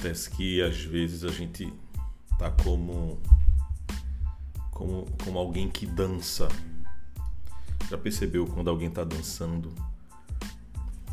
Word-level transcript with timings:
Acontece 0.00 0.30
que 0.30 0.62
às 0.62 0.82
vezes 0.82 1.24
a 1.24 1.28
gente 1.28 1.70
tá 2.38 2.50
como 2.50 3.20
como, 4.70 5.06
como 5.22 5.38
alguém 5.38 5.68
que 5.68 5.84
dança. 5.84 6.48
Já 7.90 7.98
percebeu 7.98 8.46
quando 8.46 8.70
alguém 8.70 8.88
está 8.88 9.04
dançando 9.04 9.70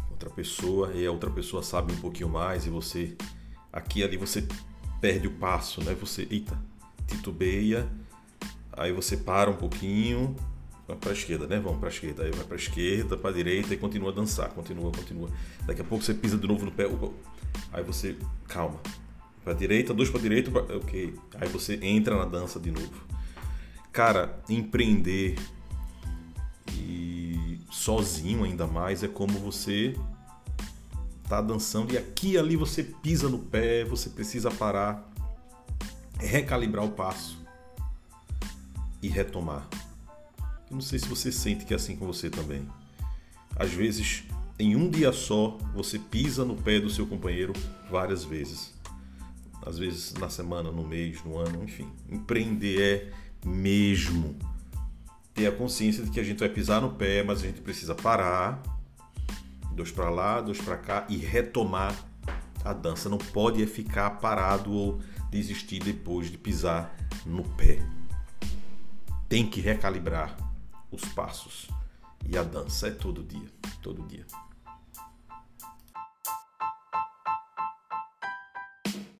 outra 0.09 0.29
pessoa 0.29 0.93
e 0.93 1.05
a 1.05 1.11
outra 1.11 1.29
pessoa 1.29 1.61
sabe 1.61 1.91
um 1.91 1.97
pouquinho 1.97 2.29
mais 2.29 2.65
e 2.65 2.69
você 2.69 3.17
aqui 3.73 4.05
ali 4.05 4.15
você 4.15 4.47
perde 5.01 5.27
o 5.27 5.31
passo, 5.31 5.83
né? 5.83 5.93
Você, 5.95 6.25
eita, 6.31 6.57
titubeia, 7.07 7.91
aí 8.71 8.93
você 8.93 9.17
para 9.17 9.51
um 9.51 9.57
pouquinho, 9.57 10.33
para 10.95 11.09
a 11.09 11.13
esquerda, 11.13 11.47
né? 11.47 11.59
Vamos 11.59 11.79
para 11.79 11.89
a 11.89 11.91
esquerda, 11.91 12.23
aí 12.23 12.31
vai 12.31 12.45
para 12.45 12.55
a 12.55 12.59
esquerda, 12.59 13.17
para 13.17 13.29
a 13.29 13.33
direita 13.33 13.73
e 13.73 13.77
continua 13.77 14.11
a 14.11 14.13
dançar, 14.13 14.49
continua, 14.49 14.91
continua. 14.91 15.29
Daqui 15.65 15.81
a 15.81 15.83
pouco 15.83 16.03
você 16.03 16.13
pisa 16.13 16.37
de 16.37 16.47
novo 16.47 16.65
no 16.65 16.71
pé, 16.71 16.85
aí 17.73 17.83
você 17.83 18.15
calma, 18.47 18.79
para 19.43 19.53
a 19.53 19.55
direita, 19.55 19.93
dois 19.93 20.09
para 20.09 20.19
a 20.19 20.21
direita, 20.21 20.49
pra, 20.49 20.61
ok, 20.77 21.13
aí 21.35 21.49
você 21.49 21.77
entra 21.81 22.15
na 22.17 22.25
dança 22.25 22.59
de 22.59 22.71
novo. 22.71 23.05
Cara, 23.91 24.39
empreender 24.47 25.35
e 26.73 27.59
sozinho 27.71 28.43
ainda 28.43 28.67
mais 28.67 29.03
é 29.03 29.07
como 29.07 29.33
você 29.39 29.95
tá 31.27 31.41
dançando 31.41 31.93
e 31.93 31.97
aqui 31.97 32.31
e 32.31 32.37
ali 32.37 32.55
você 32.55 32.83
pisa 32.83 33.27
no 33.27 33.39
pé, 33.39 33.83
você 33.83 34.09
precisa 34.09 34.49
parar, 34.49 35.09
recalibrar 36.19 36.85
o 36.85 36.91
passo 36.91 37.37
e 39.01 39.09
retomar. 39.09 39.67
Eu 40.69 40.75
não 40.75 40.81
sei 40.81 40.99
se 40.99 41.07
você 41.07 41.31
sente 41.31 41.65
que 41.65 41.73
é 41.73 41.77
assim 41.77 41.95
com 41.95 42.05
você 42.05 42.29
também. 42.29 42.67
Às 43.55 43.71
vezes, 43.71 44.23
em 44.59 44.75
um 44.75 44.89
dia 44.89 45.13
só, 45.13 45.57
você 45.73 45.97
pisa 45.97 46.43
no 46.43 46.55
pé 46.55 46.79
do 46.79 46.89
seu 46.89 47.07
companheiro 47.07 47.53
várias 47.89 48.23
vezes. 48.23 48.73
Às 49.65 49.77
vezes 49.77 50.13
na 50.13 50.29
semana, 50.29 50.71
no 50.71 50.85
mês, 50.85 51.23
no 51.23 51.37
ano, 51.37 51.63
enfim. 51.63 51.87
Empreender 52.09 52.81
é 52.81 53.47
mesmo 53.47 54.35
ter 55.33 55.47
a 55.47 55.51
consciência 55.51 56.03
de 56.03 56.11
que 56.11 56.19
a 56.19 56.23
gente 56.23 56.39
vai 56.39 56.49
pisar 56.49 56.81
no 56.81 56.91
pé, 56.91 57.23
mas 57.23 57.43
a 57.43 57.45
gente 57.45 57.61
precisa 57.61 57.95
parar, 57.95 58.61
dois 59.71 59.91
para 59.91 60.09
lá, 60.09 60.41
dois 60.41 60.59
para 60.59 60.75
cá 60.75 61.05
e 61.07 61.15
retomar 61.15 61.95
a 62.65 62.73
dança. 62.73 63.07
Não 63.07 63.17
pode 63.17 63.63
é 63.63 63.67
ficar 63.67 64.09
parado 64.19 64.71
ou 64.71 65.01
desistir 65.31 65.79
depois 65.79 66.29
de 66.29 66.37
pisar 66.37 66.93
no 67.25 67.43
pé. 67.43 67.79
Tem 69.29 69.47
que 69.47 69.61
recalibrar 69.61 70.46
os 70.91 71.03
passos. 71.13 71.67
E 72.25 72.37
a 72.37 72.43
dança 72.43 72.87
é 72.87 72.91
todo 72.91 73.23
dia, 73.23 73.49
todo 73.81 74.01
dia. 74.07 74.25